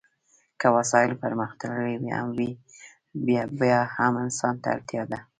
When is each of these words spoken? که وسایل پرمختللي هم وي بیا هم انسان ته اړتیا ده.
که 0.59 0.67
وسایل 0.75 1.11
پرمختللي 1.21 1.95
هم 2.17 2.27
وي 2.37 2.49
بیا 3.59 3.79
هم 3.95 4.13
انسان 4.25 4.53
ته 4.61 4.67
اړتیا 4.75 5.03
ده. 5.11 5.19